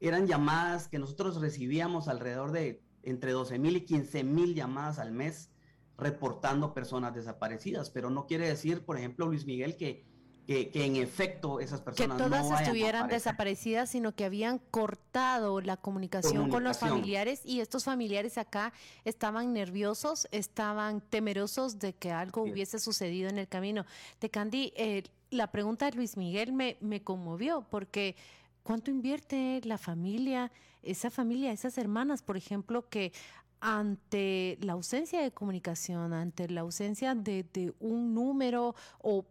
eran 0.00 0.26
llamadas 0.26 0.88
que 0.88 0.98
nosotros 0.98 1.40
recibíamos 1.40 2.08
alrededor 2.08 2.52
de 2.52 2.82
entre 3.02 3.32
12 3.32 3.58
mil 3.58 3.76
y 3.76 3.82
15 3.82 4.24
mil 4.24 4.54
llamadas 4.54 4.98
al 4.98 5.12
mes 5.12 5.50
reportando 5.96 6.74
personas 6.74 7.14
desaparecidas, 7.14 7.90
pero 7.90 8.10
no 8.10 8.26
quiere 8.26 8.48
decir, 8.48 8.84
por 8.84 8.98
ejemplo, 8.98 9.26
Luis 9.26 9.46
Miguel, 9.46 9.76
que, 9.76 10.04
que, 10.46 10.70
en 10.74 10.96
efecto 10.96 11.60
esas 11.60 11.80
personas 11.80 12.18
que 12.18 12.24
todas 12.24 12.60
estuvieran 12.60 13.08
desaparecidas, 13.08 13.90
sino 13.90 14.14
que 14.14 14.24
habían 14.24 14.58
cortado 14.58 15.60
la 15.60 15.76
comunicación, 15.76 16.50
con 16.50 16.64
los 16.64 16.78
familiares 16.78 17.42
y 17.44 17.60
estos 17.60 17.84
familiares 17.84 18.38
acá 18.38 18.72
estaban 19.04 19.52
nerviosos, 19.52 20.26
estaban 20.32 21.00
temerosos 21.00 21.78
de 21.78 21.94
que 21.94 22.10
algo 22.10 22.42
hubiese 22.42 22.80
sucedido 22.80 23.30
en 23.30 23.38
el 23.38 23.48
camino. 23.48 23.86
De 24.20 24.30
Candy, 24.30 24.72
eh, 24.76 25.04
la 25.30 25.50
pregunta 25.52 25.86
de 25.86 25.96
Luis 25.96 26.16
Miguel 26.16 26.52
me, 26.52 26.76
me 26.80 27.02
conmovió 27.02 27.66
porque 27.70 28.16
¿cuánto 28.64 28.90
invierte 28.90 29.60
la 29.62 29.78
familia, 29.78 30.50
esa 30.82 31.10
familia, 31.10 31.52
esas 31.52 31.78
hermanas, 31.78 32.22
por 32.22 32.36
ejemplo, 32.36 32.88
que 32.88 33.12
ante 33.60 34.58
la 34.60 34.74
ausencia 34.74 35.22
de 35.22 35.30
comunicación, 35.30 36.12
ante 36.12 36.50
la 36.50 36.62
ausencia 36.62 37.14
de, 37.14 37.72
un 37.80 38.12
número 38.12 38.74
o, 39.00 39.24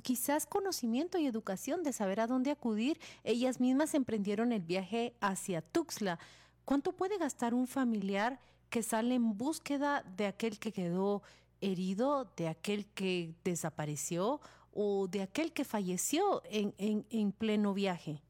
quizás 0.00 0.46
conocimiento 0.46 1.18
y 1.18 1.26
educación 1.26 1.82
de 1.82 1.92
saber 1.92 2.20
a 2.20 2.26
dónde 2.26 2.50
acudir, 2.50 2.98
ellas 3.24 3.60
mismas 3.60 3.92
emprendieron 3.92 4.52
el 4.52 4.62
viaje 4.62 5.14
hacia 5.20 5.60
Tuxtla. 5.60 6.18
¿Cuánto 6.64 6.92
puede 6.92 7.18
gastar 7.18 7.52
un 7.52 7.66
familiar 7.66 8.40
que 8.70 8.82
sale 8.82 9.14
en 9.14 9.36
búsqueda 9.36 10.02
de 10.16 10.26
aquel 10.26 10.58
que 10.58 10.72
quedó 10.72 11.22
herido, 11.60 12.32
de 12.36 12.48
aquel 12.48 12.86
que 12.86 13.34
desapareció 13.44 14.40
o 14.72 15.06
de 15.08 15.20
aquel 15.20 15.52
que 15.52 15.64
falleció 15.64 16.42
en, 16.48 17.32
pleno 17.32 17.74
viaje? 17.74 18.22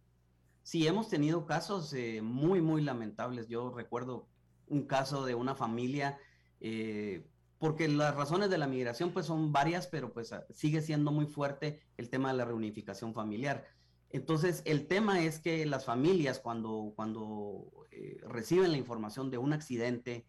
Sí, 0.67 0.85
hemos 0.85 1.09
tenido 1.09 1.47
casos 1.47 1.93
eh, 1.93 2.23
muy, 2.23 2.61
muy 2.61 2.83
lamentables. 2.83 3.47
Yo 3.47 3.71
recuerdo 3.71 4.27
un 4.67 4.85
caso 4.89 5.25
de 5.25 5.37
una 5.37 5.55
familia, 5.55 6.19
eh, 6.59 7.25
porque 7.59 7.87
las 7.87 8.17
razones 8.17 8.51
de 8.51 8.59
la 8.59 8.67
migración 8.67 9.13
pues 9.13 9.27
son 9.27 9.53
varias, 9.53 9.87
pero 9.87 10.13
pues 10.13 10.33
ah, 10.33 10.45
sigue 10.51 10.83
siendo 10.83 11.13
muy 11.13 11.27
fuerte 11.27 11.83
el 11.97 12.11
tema 12.11 12.33
de 12.33 12.39
la 12.39 12.47
reunificación 12.47 13.15
familiar. 13.15 13.65
Entonces, 14.11 14.63
el 14.65 14.89
tema 14.89 15.23
es 15.23 15.39
que 15.39 15.65
las 15.67 15.85
familias 15.85 16.41
cuando, 16.41 16.93
cuando 16.97 17.71
eh, 17.93 18.19
reciben 18.27 18.73
la 18.73 18.79
información 18.79 19.31
de 19.31 19.39
un 19.39 19.53
accidente 19.53 20.27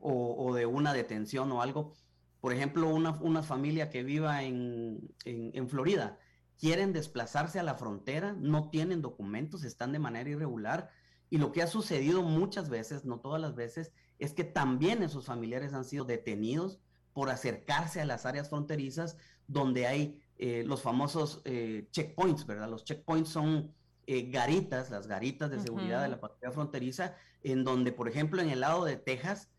o, 0.00 0.54
de 0.54 0.64
una 0.64 0.94
detención 0.94 1.52
o 1.52 1.60
algo, 1.60 1.92
por 2.40 2.54
ejemplo, 2.54 2.88
una, 2.88 3.10
una 3.20 3.42
familia 3.42 3.90
que 3.90 4.02
viva 4.02 4.42
en, 4.42 5.14
en 5.26 5.68
Florida, 5.68 6.18
quieren 6.58 6.92
desplazarse 6.92 7.58
a 7.58 7.62
la 7.62 7.74
frontera, 7.74 8.34
no 8.38 8.70
tienen 8.70 9.02
documentos, 9.02 9.64
están 9.64 9.92
de 9.92 9.98
manera 9.98 10.30
irregular, 10.30 10.90
y 11.30 11.38
lo 11.38 11.52
que 11.52 11.62
ha 11.62 11.66
sucedido 11.66 12.22
muchas 12.22 12.68
veces, 12.68 13.04
no 13.04 13.20
todas 13.20 13.40
las 13.40 13.54
veces, 13.54 13.92
es 14.18 14.32
que 14.32 14.44
también 14.44 15.02
esos 15.02 15.26
familiares 15.26 15.72
han 15.72 15.84
sido 15.84 16.04
detenidos 16.04 16.78
por 17.12 17.30
acercarse 17.30 18.00
a 18.00 18.04
las 18.04 18.26
áreas 18.26 18.48
fronterizas 18.48 19.16
donde 19.46 19.86
hay 19.86 20.20
eh, 20.36 20.64
los 20.66 20.82
famosos 20.82 21.42
eh, 21.44 21.88
checkpoints, 21.90 22.46
¿verdad? 22.46 22.68
Los 22.68 22.84
checkpoints 22.84 23.30
son 23.30 23.72
eh, 24.06 24.30
garitas, 24.30 24.90
las 24.90 25.06
garitas 25.06 25.50
de 25.50 25.60
seguridad 25.60 26.02
de 26.02 26.08
la 26.08 26.20
patrulla 26.20 26.52
fronteriza, 26.52 27.14
en 27.42 27.64
donde, 27.64 27.92
por 27.92 28.08
ejemplo, 28.08 28.42
en 28.42 28.50
el 28.50 28.60
lado 28.60 28.84
de 28.84 28.96
Texas, 28.96 29.50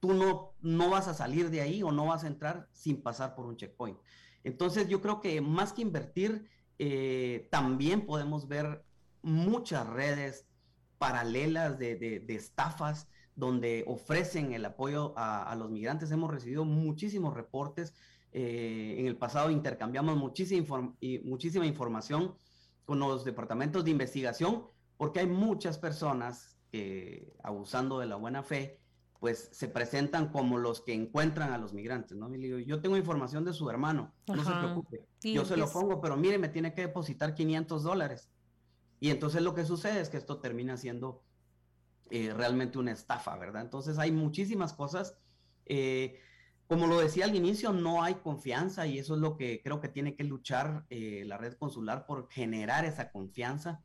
tú 0.00 0.14
no, 0.14 0.54
no 0.62 0.90
vas 0.90 1.06
a 1.06 1.14
salir 1.14 1.50
de 1.50 1.60
ahí 1.60 1.80
o 1.84 1.92
no 1.92 2.06
vas 2.06 2.24
a 2.24 2.26
entrar 2.26 2.68
sin 2.72 3.00
pasar 3.00 3.36
por 3.36 3.46
un 3.46 3.56
checkpoint. 3.56 3.96
Entonces, 4.48 4.88
yo 4.88 5.00
creo 5.00 5.20
que 5.20 5.40
más 5.40 5.72
que 5.72 5.82
invertir, 5.82 6.48
también 7.50 8.06
podemos 8.06 8.48
ver 8.48 8.84
muchas 9.22 9.86
redes 9.86 10.46
paralelas 10.98 11.78
de, 11.78 12.24
estafas 12.28 13.08
donde 13.36 13.84
ofrecen 13.86 14.52
el 14.52 14.64
apoyo 14.64 15.12
a, 15.16 15.54
los 15.56 15.70
migrantes. 15.70 16.10
Hemos 16.10 16.30
recibido 16.30 16.64
muchísimos 16.64 17.34
reportes. 17.34 17.94
Eh, 18.32 18.96
en 18.98 19.06
el 19.06 19.16
pasado 19.16 19.50
intercambiamos 19.50 20.16
muchísima, 20.16 20.94
muchísima 21.24 21.66
información 21.66 22.34
con 22.84 22.98
los 22.98 23.24
departamentos 23.24 23.84
de 23.84 23.90
investigación 23.90 24.64
porque 24.98 25.20
hay 25.20 25.26
muchas 25.26 25.78
personas 25.78 26.58
que, 26.70 27.32
abusando 27.42 28.00
de 28.00 28.06
la 28.06 28.16
buena 28.16 28.42
fe, 28.42 28.80
pues 29.20 29.48
se 29.52 29.68
presentan 29.68 30.28
como 30.30 30.58
los 30.58 30.80
que 30.80 30.94
encuentran 30.94 31.52
a 31.52 31.58
los 31.58 31.72
migrantes, 31.72 32.16
¿no? 32.16 32.32
yo 32.34 32.80
tengo 32.80 32.96
información 32.96 33.44
de 33.44 33.52
su 33.52 33.68
hermano, 33.68 34.12
no 34.28 34.44
se 34.44 34.50
preocupe, 34.50 35.06
yo 35.22 35.44
se 35.44 35.56
lo 35.56 35.68
pongo, 35.70 36.00
pero 36.00 36.16
mire, 36.16 36.38
me 36.38 36.48
tiene 36.48 36.72
que 36.72 36.82
depositar 36.82 37.34
500 37.34 37.82
dólares. 37.82 38.30
Y 39.00 39.10
entonces 39.10 39.42
lo 39.42 39.54
que 39.54 39.64
sucede 39.64 40.00
es 40.00 40.08
que 40.08 40.16
esto 40.16 40.38
termina 40.38 40.76
siendo 40.76 41.22
eh, 42.10 42.32
realmente 42.34 42.78
una 42.78 42.92
estafa, 42.92 43.36
¿verdad? 43.36 43.62
Entonces 43.62 43.98
hay 43.98 44.10
muchísimas 44.10 44.72
cosas. 44.72 45.16
Eh, 45.66 46.18
como 46.66 46.86
lo 46.86 46.98
decía 46.98 47.24
al 47.24 47.34
inicio, 47.34 47.72
no 47.72 48.02
hay 48.02 48.16
confianza 48.16 48.86
y 48.86 48.98
eso 48.98 49.14
es 49.14 49.20
lo 49.20 49.36
que 49.36 49.62
creo 49.62 49.80
que 49.80 49.88
tiene 49.88 50.14
que 50.14 50.24
luchar 50.24 50.84
eh, 50.90 51.24
la 51.26 51.38
red 51.38 51.54
consular 51.54 52.06
por 52.06 52.28
generar 52.30 52.84
esa 52.84 53.10
confianza, 53.10 53.82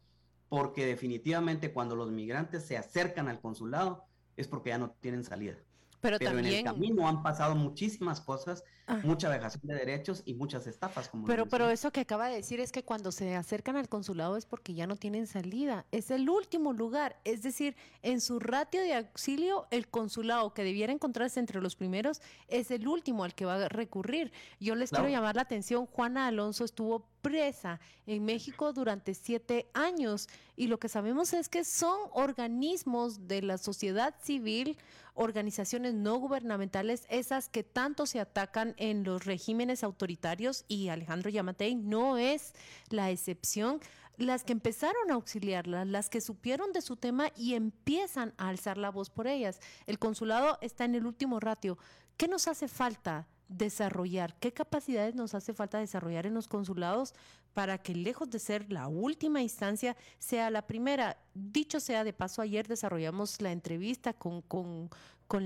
porque 0.49 0.85
definitivamente 0.85 1.73
cuando 1.73 1.95
los 1.95 2.11
migrantes 2.11 2.65
se 2.65 2.77
acercan 2.77 3.27
al 3.27 3.39
consulado 3.39 4.05
es 4.37 4.47
porque 4.47 4.69
ya 4.69 4.77
no 4.77 4.91
tienen 5.01 5.23
salida. 5.23 5.55
Pero, 6.03 6.17
en 6.19 6.45
el 6.45 6.63
camino 6.65 7.07
han 7.07 7.23
pasado 7.23 7.55
muchísimas 7.55 8.19
cosas, 8.19 8.65
ah. 8.87 8.99
mucha 9.05 9.29
vejación 9.29 9.65
de 9.65 9.75
derechos 9.75 10.21
y 10.25 10.33
muchas 10.33 10.67
estafas. 10.67 11.07
Como 11.07 11.25
pero, 11.25 11.47
pero 11.47 11.69
eso 11.69 11.91
que 11.91 12.01
acaba 12.01 12.27
de 12.27 12.35
decir 12.35 12.59
es 12.59 12.73
que 12.73 12.83
cuando 12.83 13.13
se 13.13 13.37
acercan 13.37 13.77
al 13.77 13.87
consulado 13.87 14.35
es 14.35 14.45
porque 14.45 14.73
ya 14.73 14.85
no 14.85 14.97
tienen 14.97 15.27
salida. 15.27 15.85
Es 15.93 16.11
el 16.11 16.29
último 16.29 16.73
lugar. 16.73 17.21
Es 17.23 17.41
decir, 17.41 17.77
en 18.01 18.19
su 18.19 18.41
ratio 18.41 18.81
de 18.81 18.95
auxilio, 18.95 19.65
el 19.71 19.87
consulado 19.87 20.53
que 20.53 20.65
debiera 20.65 20.91
encontrarse 20.91 21.39
entre 21.39 21.61
los 21.61 21.77
primeros 21.77 22.21
es 22.49 22.69
el 22.69 22.85
último 22.85 23.23
al 23.23 23.33
que 23.33 23.45
va 23.45 23.55
a 23.55 23.69
recurrir. 23.69 24.33
Yo 24.59 24.75
les 24.75 24.89
quiero 24.89 25.07
llamar 25.07 25.37
la 25.37 25.43
atención. 25.43 25.85
Juana 25.85 26.27
Alonso 26.27 26.65
estuvo 26.65 27.12
presa 27.23 27.79
en 28.05 28.23
México 28.23 28.71
durante 28.73 29.15
siete 29.15 29.67
años 29.73 30.29
y 30.55 30.67
lo 30.67 30.77
que 30.77 30.89
sabemos 30.89 31.33
es 31.33 31.49
que 31.49 31.63
son 31.63 31.97
organismos 32.11 33.27
de 33.27 33.41
la 33.41 33.57
sociedad 33.57 34.13
civil 34.21 34.77
organizaciones 35.15 35.93
no 35.93 36.17
gubernamentales, 36.17 37.05
esas 37.09 37.49
que 37.49 37.63
tanto 37.63 38.05
se 38.05 38.19
atacan 38.19 38.75
en 38.77 39.03
los 39.03 39.25
regímenes 39.25 39.83
autoritarios 39.83 40.65
y 40.67 40.89
Alejandro 40.89 41.29
Yamatei 41.29 41.75
no 41.75 42.17
es 42.17 42.53
la 42.89 43.09
excepción 43.09 43.79
las 44.17 44.43
que 44.43 44.53
empezaron 44.53 45.09
a 45.09 45.15
auxiliarlas, 45.15 45.87
las 45.87 46.09
que 46.09 46.21
supieron 46.21 46.71
de 46.71 46.81
su 46.81 46.97
tema 46.97 47.31
y 47.35 47.55
empiezan 47.55 48.33
a 48.37 48.49
alzar 48.49 48.77
la 48.77 48.91
voz 48.91 49.09
por 49.09 49.27
ellas. 49.27 49.59
El 49.87 49.97
consulado 49.97 50.57
está 50.61 50.85
en 50.85 50.95
el 50.95 51.05
último 51.05 51.39
ratio. 51.39 51.77
¿Qué 52.17 52.27
nos 52.27 52.47
hace 52.47 52.67
falta 52.67 53.27
desarrollar? 53.47 54.35
¿Qué 54.39 54.51
capacidades 54.51 55.15
nos 55.15 55.33
hace 55.33 55.53
falta 55.53 55.79
desarrollar 55.79 56.25
en 56.25 56.33
los 56.33 56.47
consulados 56.47 57.13
para 57.53 57.77
que 57.77 57.95
lejos 57.95 58.29
de 58.29 58.39
ser 58.39 58.71
la 58.71 58.87
última 58.87 59.41
instancia, 59.41 59.95
sea 60.19 60.49
la 60.49 60.67
primera? 60.67 61.17
Dicho 61.33 61.79
sea 61.79 62.03
de 62.03 62.13
paso, 62.13 62.41
ayer 62.41 62.67
desarrollamos 62.67 63.41
la 63.41 63.51
entrevista 63.51 64.13
con, 64.13 64.41
con, 64.41 64.89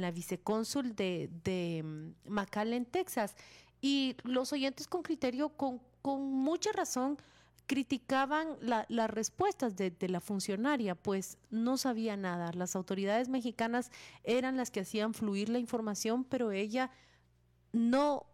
la 0.01 0.11
vicecónsul 0.11 0.95
de, 0.95 1.29
de 1.43 1.83
mm, 1.83 2.31
McAllen, 2.31 2.85
Texas, 2.85 3.35
y 3.79 4.15
los 4.23 4.51
oyentes 4.53 4.87
con 4.87 5.01
criterio, 5.01 5.49
con, 5.49 5.81
con 6.01 6.21
mucha 6.21 6.71
razón, 6.71 7.17
criticaban 7.67 8.57
las 8.61 9.09
respuestas 9.11 9.75
de, 9.75 9.93
la 10.07 10.21
funcionaria, 10.21 10.95
pues 10.95 11.37
no 11.51 11.77
sabía 11.77 12.15
nada. 12.15 12.51
Las 12.53 12.75
autoridades 12.75 13.27
mexicanas 13.27 13.91
eran 14.23 14.55
las 14.55 14.71
que 14.71 14.79
hacían 14.79 15.13
fluir 15.13 15.49
la 15.49 15.59
información, 15.59 16.23
pero 16.23 16.51
ella 16.51 16.89
no, 17.77 18.25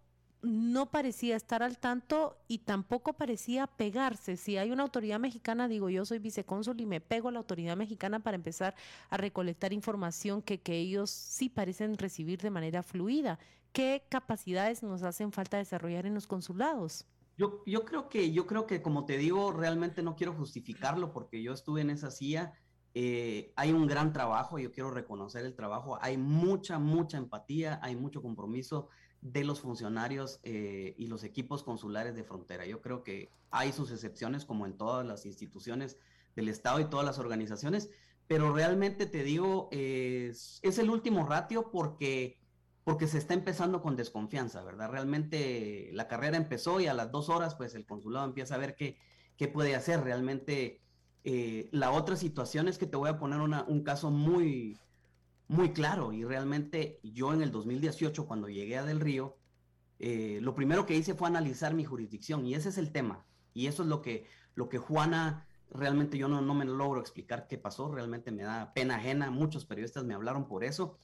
no 0.42 0.90
parecía 0.90 1.36
estar 1.36 1.64
al 1.64 1.78
tanto 1.78 2.38
y 2.48 2.60
tampoco 2.60 3.14
parecía 3.14 3.68
pegarse. 3.68 4.38
Si 4.38 4.58
hay 4.58 4.72
una 4.72 4.84
autoridad 4.84 5.20
mexicana, 5.20 5.68
digo 5.68 5.90
yo 5.90 6.06
soy 6.06 6.20
vicecónsul 6.20 6.80
y 6.82 6.86
me 6.86 7.02
pego 7.02 7.30
a 7.30 7.32
la 7.32 7.40
autoridad 7.40 7.78
mexicana 7.78 8.22
para 8.22 8.36
empezar 8.36 8.76
a 9.10 9.18
recolectar 9.18 9.74
información 9.74 10.42
que, 10.42 10.62
que 10.62 10.78
ellos 10.78 11.10
sí 11.10 11.50
parecen 11.50 11.98
recibir 11.98 12.42
de 12.42 12.50
manera 12.50 12.84
fluida. 12.84 13.40
¿Qué 13.72 14.06
capacidades 14.10 14.84
nos 14.84 15.04
hacen 15.04 15.32
falta 15.32 15.58
desarrollar 15.58 16.06
en 16.06 16.14
los 16.14 16.28
consulados? 16.28 17.06
Yo, 17.38 17.64
yo 17.66 17.84
creo 17.84 18.10
que, 18.10 18.32
yo 18.32 18.46
creo 18.46 18.68
que 18.68 18.82
como 18.82 19.06
te 19.06 19.18
digo, 19.18 19.52
realmente 19.52 20.04
no 20.04 20.16
quiero 20.16 20.34
justificarlo 20.34 21.12
porque 21.12 21.42
yo 21.42 21.54
estuve 21.54 21.82
en 21.82 21.90
esa 21.90 22.12
silla. 22.12 22.54
Eh, 22.94 23.52
hay 23.56 23.72
un 23.72 23.88
gran 23.88 24.14
trabajo, 24.14 24.60
yo 24.60 24.72
quiero 24.72 24.92
reconocer 24.92 25.44
el 25.46 25.56
trabajo, 25.56 25.98
hay 26.00 26.16
mucha, 26.16 26.78
mucha 26.78 27.18
empatía, 27.18 27.80
hay 27.82 27.96
mucho 27.96 28.22
compromiso 28.22 28.90
de 29.24 29.46
los 29.46 29.62
funcionarios 29.62 30.42
eh, 30.44 30.96
y 30.98 31.08
los 31.08 31.24
equipos 31.24 31.64
consulares 31.64 32.14
de 32.14 32.26
frontera. 32.26 32.66
Yo 32.66 32.82
creo 32.82 33.04
que 33.04 33.32
hay 33.52 33.72
sus 33.72 33.90
excepciones, 33.90 34.44
como 34.44 34.66
en 34.66 34.78
todas 34.78 35.06
las 35.06 35.26
instituciones 35.26 35.98
del 36.36 36.50
Estado 36.50 36.82
y 36.82 36.86
todas 36.86 37.06
las 37.06 37.20
organizaciones, 37.20 37.90
pero 38.28 38.54
realmente 38.54 39.06
te 39.06 39.24
digo, 39.24 39.70
es, 39.72 40.60
el 40.62 40.90
último 40.90 41.26
ratio 41.26 41.72
porque, 41.72 42.38
porque 42.84 43.08
se 43.08 43.18
está 43.18 43.34
empezando 43.34 43.82
con 43.82 43.96
desconfianza, 43.96 44.62
¿verdad? 44.62 44.90
Realmente 44.90 45.90
la 45.94 46.10
carrera 46.10 46.36
empezó 46.36 46.82
y 46.82 46.88
a 46.88 46.94
las 46.94 47.12
dos 47.12 47.30
horas, 47.30 47.56
pues 47.56 47.76
el 47.76 47.86
consulado 47.86 48.26
empieza 48.26 48.56
a 48.56 48.60
ver 48.60 48.76
qué, 48.76 48.98
qué 49.38 49.48
puede 49.48 49.74
hacer. 49.76 50.02
Realmente 50.02 50.82
eh, 51.24 51.70
la 51.72 51.92
otra 51.92 52.18
situación 52.18 52.68
es 52.68 52.78
que 52.78 52.88
te 52.88 52.98
voy 52.98 53.10
a 53.10 53.20
poner 53.20 53.40
un 53.40 53.84
caso 53.84 54.12
muy, 54.12 54.78
muy 55.54 55.72
claro 55.72 56.14
y 56.14 56.24
realmente 56.26 57.00
yo 57.04 57.34
en 57.34 57.42
el 57.42 57.52
2018 57.52 58.28
cuando 58.28 58.50
llegué 58.50 58.78
a 58.78 58.84
Del 58.84 59.00
Río, 59.00 59.38
eh, 60.00 60.40
lo 60.42 60.56
primero 60.56 60.86
que 60.86 60.96
hice 60.96 61.14
fue 61.14 61.28
analizar 61.28 61.74
mi 61.74 61.86
jurisdicción 61.86 62.46
y 62.46 62.56
ese 62.56 62.70
es 62.70 62.78
el 62.78 62.92
tema. 62.92 63.26
Y 63.54 63.68
eso 63.68 63.84
es 63.84 63.90
lo 63.90 64.02
que, 64.02 64.28
lo 64.56 64.68
que 64.68 64.80
Juana, 64.80 65.48
realmente 65.70 66.18
yo 66.18 66.28
no, 66.28 66.42
no 66.42 66.54
me 66.54 66.66
logro 66.66 67.00
explicar 67.00 67.48
qué 67.48 67.58
pasó, 67.58 67.90
realmente 67.90 68.32
me 68.32 68.44
da 68.44 68.74
pena 68.74 68.96
ajena, 68.96 69.32
muchos 69.32 69.66
periodistas 69.66 70.04
me 70.04 70.14
hablaron 70.14 70.48
por 70.48 70.64
eso 70.64 70.98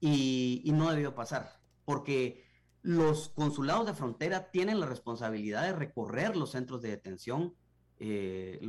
y, 0.00 0.62
y 0.64 0.72
no 0.72 0.90
debió 0.90 1.14
pasar, 1.14 1.60
porque 1.84 2.44
los 2.82 3.28
consulados 3.28 3.86
de 3.86 3.94
frontera 3.94 4.50
tienen 4.50 4.80
la 4.80 4.86
responsabilidad 4.86 5.62
de 5.62 5.72
recorrer 5.72 6.36
los 6.36 6.50
centros 6.50 6.82
de 6.82 6.90
detención, 6.90 7.54
eh, 8.00 8.60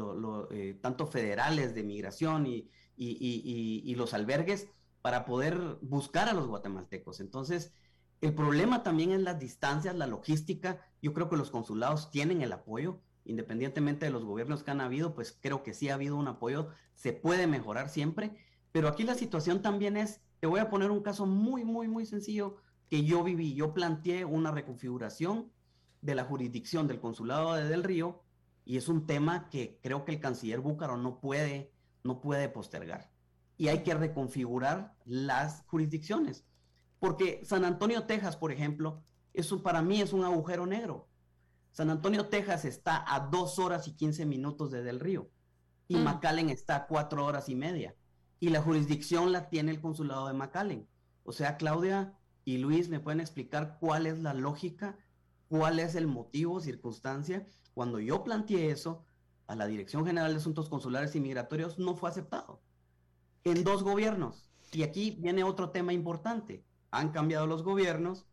eh, 0.51 0.77
tanto 0.81 1.07
federales 1.07 1.73
de 1.73 1.83
migración 1.83 2.45
y, 2.45 2.69
y, 2.95 3.95
los 3.95 4.13
albergues, 4.13 4.67
para 5.03 5.25
poder 5.25 5.77
buscar 5.81 6.29
a 6.29 6.33
los 6.33 6.47
guatemaltecos. 6.47 7.19
Entonces, 7.19 7.73
el 8.21 8.33
problema 8.33 8.83
también 8.83 9.11
es 9.11 9.21
las 9.21 9.37
distancias, 9.37 9.93
la 9.97 10.07
logística. 10.07 10.79
Yo 11.01 11.13
creo 11.13 11.29
que 11.29 11.35
los 11.35 11.51
consulados 11.51 12.09
tienen 12.09 12.41
el 12.41 12.53
apoyo, 12.53 13.01
independientemente 13.25 14.05
de 14.05 14.13
los 14.13 14.23
gobiernos 14.23 14.63
que 14.63 14.71
han 14.71 14.79
habido, 14.79 15.13
pues 15.13 15.37
creo 15.41 15.61
que 15.61 15.73
sí 15.73 15.89
ha 15.89 15.95
habido 15.95 16.15
un 16.15 16.29
apoyo, 16.29 16.69
se 16.95 17.11
puede 17.11 17.47
mejorar 17.47 17.89
siempre, 17.89 18.37
pero 18.71 18.87
aquí 18.87 19.03
la 19.03 19.15
situación 19.15 19.61
también 19.61 19.97
es, 19.97 20.21
te 20.39 20.47
voy 20.47 20.61
a 20.61 20.69
poner 20.69 20.89
un 20.89 21.03
caso 21.03 21.25
muy, 21.25 21.65
muy, 21.65 21.89
muy 21.89 22.05
sencillo 22.05 22.55
que 22.89 23.03
yo 23.03 23.25
viví. 23.25 23.55
Yo 23.55 23.73
planteé 23.73 24.23
una 24.23 24.51
reconfiguración 24.51 25.51
de 26.01 26.15
la 26.15 26.23
jurisdicción 26.23 26.87
del 26.87 27.01
consulado 27.01 27.55
de 27.55 27.65
Del 27.65 27.83
Río 27.83 28.23
y 28.63 28.77
es 28.77 28.87
un 28.87 29.05
tema 29.05 29.49
que 29.49 29.79
creo 29.83 30.05
que 30.05 30.13
el 30.13 30.21
canciller 30.21 30.61
Búcaro 30.61 30.95
no 30.95 31.19
puede, 31.19 31.73
no 32.05 32.21
puede 32.21 32.47
postergar. 32.47 33.12
Y 33.63 33.69
hay 33.69 33.81
que 33.81 33.93
reconfigurar 33.93 34.93
las 35.05 35.63
jurisdicciones. 35.67 36.43
Porque 36.99 37.45
San 37.45 37.63
Antonio, 37.63 38.03
Texas, 38.03 38.35
por 38.35 38.51
ejemplo, 38.51 39.01
eso 39.33 39.63
para 39.63 39.81
mí 39.81 40.01
es 40.01 40.11
un 40.11 40.25
agujero 40.25 40.65
negro. 40.65 41.07
San 41.71 41.89
Antonio, 41.89 42.27
Texas 42.27 42.65
está 42.65 43.05
a 43.07 43.21
dos 43.21 43.59
horas 43.59 43.87
y 43.87 43.93
quince 43.93 44.25
minutos 44.25 44.69
de 44.69 44.83
Del 44.83 44.99
Río 44.99 45.29
y 45.87 45.95
mm. 45.95 46.03
McAllen 46.03 46.49
está 46.49 46.75
a 46.75 46.87
cuatro 46.87 47.25
horas 47.25 47.47
y 47.47 47.55
media. 47.55 47.95
Y 48.41 48.49
la 48.49 48.61
jurisdicción 48.61 49.31
la 49.31 49.47
tiene 49.47 49.71
el 49.71 49.79
consulado 49.79 50.27
de 50.27 50.33
McAllen. 50.33 50.89
O 51.23 51.31
sea, 51.31 51.55
Claudia 51.55 52.19
y 52.43 52.57
Luis, 52.57 52.89
¿me 52.89 52.99
pueden 52.99 53.21
explicar 53.21 53.77
cuál 53.79 54.07
es 54.07 54.19
la 54.19 54.33
lógica, 54.33 54.97
cuál 55.47 55.79
es 55.79 55.95
el 55.95 56.07
motivo, 56.07 56.59
circunstancia? 56.59 57.47
Cuando 57.73 58.01
yo 58.01 58.25
planteé 58.25 58.71
eso 58.71 59.05
a 59.47 59.55
la 59.55 59.67
Dirección 59.67 60.05
General 60.05 60.33
de 60.33 60.39
Asuntos 60.39 60.67
Consulares 60.67 61.15
y 61.15 61.21
Migratorios, 61.21 61.79
no 61.79 61.95
fue 61.95 62.09
aceptado. 62.09 62.61
En 63.43 63.63
dos 63.63 63.83
gobiernos. 63.83 64.49
Y 64.71 64.83
aquí 64.83 65.17
viene 65.19 65.43
otro 65.43 65.69
tema 65.69 65.93
importante 65.93 66.63
han 66.93 67.09
cambiado 67.09 67.47
los 67.47 67.63
gobiernos, 67.63 68.27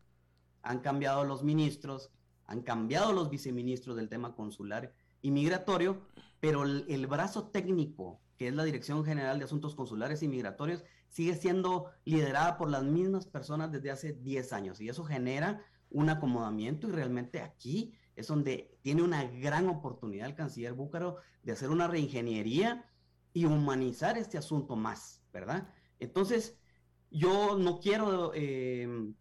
han 0.61 0.81
cambiado 0.81 1.25
los 1.25 1.43
ministros, 1.43 2.11
han 2.45 2.61
cambiado 2.61 3.11
los 3.11 3.31
viceministros 3.31 3.95
del 3.95 4.07
tema 4.07 4.35
consular 4.35 4.93
y 5.19 5.31
migratorio, 5.31 5.99
pero 6.39 6.63
el, 6.63 7.07
brazo 7.07 7.47
técnico, 7.47 8.21
que 8.37 8.49
es 8.49 8.53
la 8.53 8.63
Dirección 8.63 9.03
General 9.03 9.39
de 9.39 9.45
Asuntos 9.45 9.73
Consulares 9.73 10.21
y 10.21 10.27
Migratorios, 10.27 10.83
sigue 11.09 11.33
siendo 11.33 11.87
liderada 12.05 12.59
por 12.59 12.69
las 12.69 12.83
mismas 12.83 13.25
personas 13.25 13.71
desde 13.71 13.89
hace 13.89 14.13
10 14.13 14.53
años 14.53 14.79
y 14.79 14.89
eso 14.89 15.03
genera 15.03 15.65
un 15.89 16.09
acomodamiento 16.09 16.87
y 16.87 16.91
realmente 16.91 17.41
aquí 17.41 17.95
es 18.15 18.27
donde 18.27 18.77
tiene 18.83 19.01
una 19.01 19.23
gran 19.23 19.67
oportunidad 19.69 20.27
el 20.27 20.35
canciller 20.35 20.73
Búcaro 20.73 21.17
de 21.41 21.53
hacer 21.53 21.71
una 21.71 21.87
reingeniería 21.87 22.85
y 23.33 23.45
humanizar 23.45 24.17
este 24.17 24.37
asunto 24.37 24.75
más, 24.75 25.23
¿verdad? 25.31 25.67
Entonces, 25.99 26.57
yo 27.09 27.57
no 27.57 27.79
quiero, 27.79 28.33
em, 28.33 29.15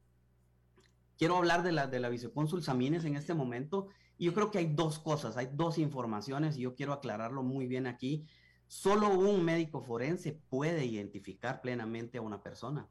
quiero 1.16 1.36
hablar 1.36 1.62
de 1.62 1.72
la, 1.72 1.86
de 1.86 2.00
la 2.00 2.08
vicecónsul 2.08 2.62
Samines 2.62 3.04
en 3.04 3.16
este 3.16 3.34
momento. 3.34 3.88
Y 4.16 4.26
yo 4.26 4.34
creo 4.34 4.50
que 4.50 4.58
hay 4.58 4.66
dos 4.66 4.98
cosas, 4.98 5.36
hay 5.36 5.48
dos 5.52 5.78
informaciones 5.78 6.56
y 6.56 6.62
yo 6.62 6.74
quiero 6.74 6.92
aclararlo 6.92 7.42
muy 7.42 7.66
bien 7.66 7.86
aquí. 7.86 8.26
Solo 8.66 9.08
un 9.08 9.44
médico 9.44 9.82
forense 9.82 10.32
puede 10.48 10.84
identificar 10.84 11.60
plenamente 11.60 12.18
a 12.18 12.22
una 12.22 12.42
persona 12.42 12.88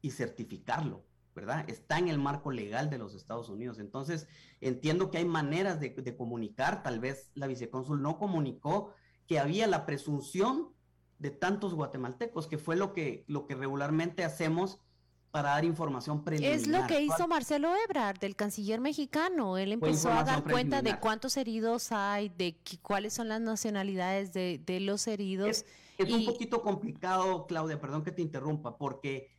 y 0.00 0.12
certificarlo, 0.12 1.04
¿verdad? 1.34 1.68
Está 1.68 1.98
en 1.98 2.08
el 2.08 2.18
marco 2.18 2.50
legal 2.50 2.90
de 2.90 2.98
los 2.98 3.14
Estados 3.14 3.48
Unidos. 3.48 3.78
Entonces, 3.78 4.28
entiendo 4.60 5.10
que 5.10 5.18
hay 5.18 5.24
maneras 5.24 5.80
de, 5.80 5.90
de 5.90 6.16
comunicar. 6.16 6.82
Tal 6.82 7.00
vez 7.00 7.30
la 7.34 7.46
vicecónsul 7.46 8.00
no 8.00 8.16
comunicó 8.16 8.94
que 9.28 9.38
había 9.38 9.66
la 9.66 9.86
presunción 9.86 10.70
de 11.18 11.30
tantos 11.30 11.74
guatemaltecos, 11.74 12.46
que 12.46 12.58
fue 12.58 12.76
lo 12.76 12.92
que, 12.92 13.24
lo 13.28 13.46
que 13.46 13.54
regularmente 13.54 14.24
hacemos 14.24 14.80
para 15.30 15.50
dar 15.50 15.64
información 15.66 16.24
preliminar. 16.24 16.56
Es 16.56 16.66
lo 16.66 16.86
que 16.86 17.02
hizo 17.02 17.28
Marcelo 17.28 17.70
Ebrard, 17.84 18.18
del 18.18 18.34
canciller 18.34 18.80
mexicano. 18.80 19.58
Él 19.58 19.72
empezó 19.72 20.10
a 20.10 20.24
dar 20.24 20.42
cuenta 20.42 20.80
de 20.80 20.98
cuántos 20.98 21.36
heridos 21.36 21.92
hay, 21.92 22.30
de 22.30 22.56
cuáles 22.80 23.12
son 23.12 23.28
las 23.28 23.40
nacionalidades 23.40 24.32
de, 24.32 24.80
los 24.80 25.06
heridos. 25.06 25.66
Es, 25.98 26.12
un 26.12 26.24
poquito 26.24 26.62
complicado, 26.62 27.46
Claudia, 27.46 27.78
perdón 27.78 28.04
que 28.04 28.12
te 28.12 28.22
interrumpa, 28.22 28.78
porque 28.78 29.30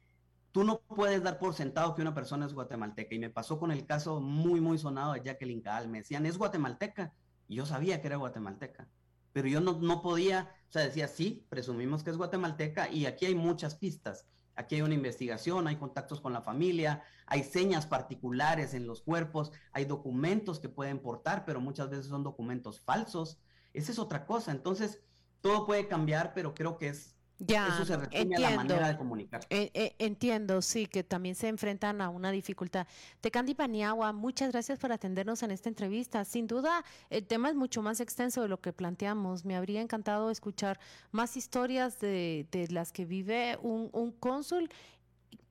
tú 0.52 0.63
no 0.63 0.82
puedes 0.82 1.23
dar 1.23 1.39
por 1.39 1.56
sentado 1.56 1.95
que 1.95 2.04
una 2.04 2.13
persona 2.13 2.45
es 2.45 2.54
guatemalteca. 2.54 3.15
Y 3.15 3.19
me 3.19 3.32
pasó 3.32 3.58
con 3.58 3.71
el 3.71 3.88
caso 3.88 4.21
muy, 4.21 4.62
muy 4.62 4.78
sonado 4.78 5.13
de 5.13 5.23
Jacqueline 5.23 5.62
Caal. 5.62 5.88
Me 5.88 5.99
decían, 5.99 6.28
es 6.28 6.38
guatemalteca. 6.38 7.13
Y 7.47 7.56
yo 7.56 7.65
sabía 7.65 7.99
que 7.99 8.08
era 8.08 8.17
guatemalteca 8.17 8.88
pero 9.39 9.47
yo 9.47 9.62
no, 9.62 9.80
no 9.80 10.02
podía, 10.02 10.54
o 10.67 10.71
sea, 10.73 10.82
decía, 10.82 11.08
sí, 11.08 11.45
presumimos 11.47 12.04
que 12.04 12.10
es 12.10 12.17
guatemalteca 12.17 12.89
y 12.91 13.06
aquí 13.06 13.25
hay 13.25 13.36
muchas 13.36 13.75
pistas. 13.75 14.25
Aquí 14.54 14.75
hay 14.75 14.82
una 14.82 14.95
investigación, 14.95 15.65
hay 15.65 15.78
contactos 15.78 16.19
con 16.19 16.34
la 16.34 16.41
familia, 16.41 17.04
hay 17.25 17.45
señas 17.45 17.86
particulares 17.86 18.73
en 18.73 18.86
los 18.86 19.02
cuerpos, 19.02 19.54
hay 19.71 19.86
documentos 19.86 20.60
que 20.60 20.67
pueden 20.67 20.99
portar, 20.99 21.45
pero 21.45 21.62
muchas 21.62 21.89
veces 21.89 22.08
son 22.08 22.21
documentos 22.21 22.82
falsos. 22.82 23.39
Esa 23.71 23.93
es 23.93 23.99
otra 23.99 24.25
cosa. 24.25 24.52
Entonces, 24.52 24.99
todo 25.39 25.65
puede 25.65 25.88
cambiar, 25.88 26.34
pero 26.34 26.54
creo 26.54 26.78
que 26.78 26.89
es 26.89 27.15
ya, 27.39 27.67
Eso 27.69 27.86
se 27.86 27.93
entiendo, 27.93 28.36
a 28.36 28.39
la 28.39 28.56
manera 28.58 28.88
de 28.89 28.97
comunicar. 28.97 29.41
Eh, 29.49 29.71
eh, 29.73 29.95
entiendo, 29.97 30.62
sí, 30.62 30.88
que 30.88 31.04
también 31.06 31.36
se 31.36 31.47
enfrentan 31.47 32.02
a 32.02 32.10
una 32.10 32.32
dificultad. 32.32 32.86
Tecandi 33.21 33.56
Paniagua, 33.56 34.12
muchas 34.12 34.52
gracias 34.52 34.78
por 34.78 34.91
atendernos 34.91 35.41
en 35.43 35.52
esta 35.52 35.69
entrevista. 35.69 36.25
Sin 36.25 36.47
duda, 36.47 36.84
el 37.10 37.25
tema 37.25 37.49
es 37.49 37.56
mucho 37.56 37.82
más 37.82 38.02
extenso 38.02 38.41
de 38.41 38.49
lo 38.49 38.60
que 38.60 38.73
planteamos. 38.73 39.45
Me 39.45 39.56
habría 39.56 39.80
encantado 39.80 40.32
escuchar 40.32 40.80
más 41.12 41.38
historias 41.38 41.99
de, 41.99 42.45
de 42.52 42.67
las 42.67 42.91
que 42.91 43.06
vive 43.06 43.58
un, 43.62 43.89
un 43.93 44.12
cónsul. 44.12 44.69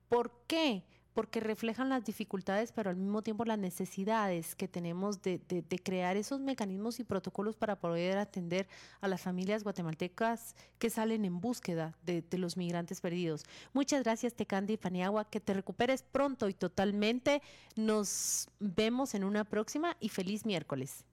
¿Por 0.07 0.31
qué? 0.45 0.83
Porque 1.19 1.41
reflejan 1.41 1.89
las 1.89 2.05
dificultades, 2.05 2.71
pero 2.71 2.89
al 2.89 2.95
mismo 2.95 3.21
tiempo 3.21 3.43
las 3.43 3.59
necesidades 3.59 4.55
que 4.55 4.69
tenemos 4.69 5.21
de, 5.21 5.41
crear 5.83 6.15
esos 6.15 6.39
mecanismos 6.39 7.01
y 7.01 7.03
protocolos 7.03 7.57
para 7.57 7.75
poder 7.75 8.17
atender 8.17 8.69
a 9.01 9.09
las 9.09 9.19
familias 9.19 9.65
guatemaltecas 9.65 10.55
que 10.77 10.89
salen 10.89 11.25
en 11.25 11.41
búsqueda 11.41 11.93
de, 12.05 12.23
los 12.37 12.55
migrantes 12.55 13.01
perdidos. 13.01 13.43
Muchas 13.73 14.01
gracias, 14.03 14.33
Tecandi 14.33 14.77
Paniagua, 14.77 15.29
que 15.29 15.41
te 15.41 15.53
recuperes 15.53 16.03
pronto 16.03 16.47
y 16.47 16.53
totalmente. 16.53 17.41
Nos 17.75 18.47
vemos 18.61 19.13
en 19.13 19.25
una 19.25 19.43
próxima 19.43 19.97
y 19.99 20.07
feliz 20.07 20.45
miércoles. 20.45 21.03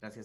Gracias. 0.00 0.24